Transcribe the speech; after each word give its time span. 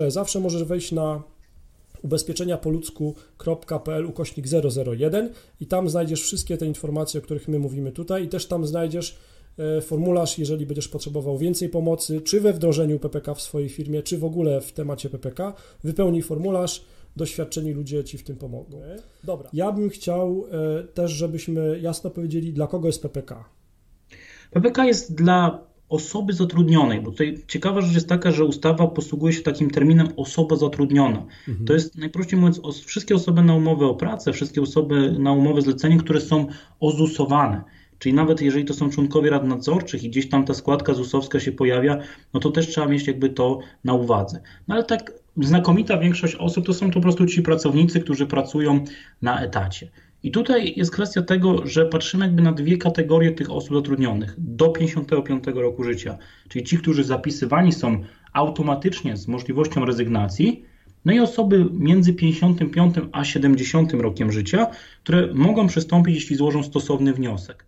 Zawsze 0.00 0.40
możesz 0.40 0.64
wejść 0.64 0.92
na 0.92 1.22
ubezpieczenia 2.02 2.56
po 2.58 2.70
ludzku.pl 2.70 4.06
ukośnik 4.06 4.46
001 4.98 5.32
i 5.60 5.66
tam 5.66 5.88
znajdziesz 5.88 6.22
wszystkie 6.22 6.56
te 6.56 6.66
informacje, 6.66 7.20
o 7.20 7.22
których 7.22 7.48
my 7.48 7.58
mówimy 7.58 7.92
tutaj 7.92 8.24
i 8.24 8.28
też 8.28 8.46
tam 8.46 8.66
znajdziesz 8.66 9.18
e, 9.58 9.80
formularz, 9.80 10.38
jeżeli 10.38 10.66
będziesz 10.66 10.88
potrzebował 10.88 11.38
więcej 11.38 11.68
pomocy, 11.68 12.20
czy 12.20 12.40
we 12.40 12.52
wdrożeniu 12.52 12.98
PPK 12.98 13.34
w 13.34 13.40
swojej 13.40 13.68
firmie, 13.68 14.02
czy 14.02 14.18
w 14.18 14.24
ogóle 14.24 14.60
w 14.60 14.72
temacie 14.72 15.10
PPK, 15.10 15.54
wypełnij 15.84 16.22
formularz, 16.22 16.84
doświadczeni 17.16 17.72
ludzie 17.72 18.04
Ci 18.04 18.18
w 18.18 18.24
tym 18.24 18.36
pomogą. 18.36 18.80
Dobra. 19.24 19.50
Ja 19.52 19.72
bym 19.72 19.90
chciał 19.90 20.46
e, 20.50 20.84
też, 20.84 21.10
żebyśmy 21.10 21.80
jasno 21.80 22.10
powiedzieli, 22.10 22.52
dla 22.52 22.66
kogo 22.66 22.88
jest 22.88 23.02
PPK. 23.02 23.44
PPK 24.50 24.84
jest 24.84 25.14
dla 25.14 25.66
osoby 25.88 26.32
zatrudnionej, 26.32 27.00
bo 27.00 27.10
tutaj 27.10 27.38
ciekawa 27.48 27.80
rzecz 27.80 27.94
jest 27.94 28.08
taka, 28.08 28.30
że 28.30 28.44
ustawa 28.44 28.86
posługuje 28.86 29.32
się 29.32 29.42
takim 29.42 29.70
terminem 29.70 30.08
osoba 30.16 30.56
zatrudniona. 30.56 31.26
Mhm. 31.48 31.66
To 31.66 31.72
jest 31.72 31.98
najprościej 31.98 32.38
mówiąc 32.38 32.60
os 32.62 32.80
wszystkie 32.80 33.14
osoby 33.14 33.42
na 33.42 33.54
umowę 33.54 33.86
o 33.86 33.94
pracę, 33.94 34.32
wszystkie 34.32 34.62
osoby 34.62 35.16
na 35.18 35.32
umowę 35.32 35.62
zlecenie, 35.62 35.96
które 35.96 36.20
są 36.20 36.46
ozusowane. 36.80 37.64
Czyli 37.98 38.14
nawet 38.14 38.40
jeżeli 38.40 38.64
to 38.64 38.74
są 38.74 38.90
członkowie 38.90 39.30
rad 39.30 39.44
nadzorczych 39.44 40.04
i 40.04 40.10
gdzieś 40.10 40.28
tam 40.28 40.44
ta 40.44 40.54
składka 40.54 40.94
ZUS-owska 40.94 41.40
się 41.40 41.52
pojawia, 41.52 41.98
no 42.34 42.40
to 42.40 42.50
też 42.50 42.68
trzeba 42.68 42.86
mieć 42.86 43.06
jakby 43.06 43.30
to 43.30 43.58
na 43.84 43.94
uwadze. 43.94 44.40
No 44.68 44.74
ale 44.74 44.84
tak 44.84 45.12
znakomita 45.36 45.98
większość 45.98 46.34
osób 46.34 46.66
to 46.66 46.74
są 46.74 46.90
po 46.90 47.00
prostu 47.00 47.26
ci 47.26 47.42
pracownicy, 47.42 48.00
którzy 48.00 48.26
pracują 48.26 48.84
na 49.22 49.40
etacie. 49.40 49.90
I 50.26 50.30
tutaj 50.30 50.72
jest 50.76 50.90
kwestia 50.90 51.22
tego, 51.22 51.66
że 51.66 51.86
patrzymy 51.86 52.24
jakby 52.24 52.42
na 52.42 52.52
dwie 52.52 52.78
kategorie 52.78 53.32
tych 53.32 53.50
osób 53.50 53.76
zatrudnionych 53.76 54.34
do 54.38 54.68
55 54.68 55.44
roku 55.54 55.84
życia, 55.84 56.18
czyli 56.48 56.64
ci, 56.64 56.78
którzy 56.78 57.04
zapisywani 57.04 57.72
są 57.72 58.04
automatycznie 58.32 59.16
z 59.16 59.28
możliwością 59.28 59.84
rezygnacji, 59.84 60.64
no 61.04 61.12
i 61.12 61.20
osoby 61.20 61.66
między 61.72 62.14
55 62.14 62.94
a 63.12 63.24
70 63.24 63.92
rokiem 63.92 64.32
życia, 64.32 64.66
które 65.02 65.34
mogą 65.34 65.66
przystąpić, 65.66 66.14
jeśli 66.14 66.36
złożą 66.36 66.62
stosowny 66.62 67.12
wniosek. 67.12 67.66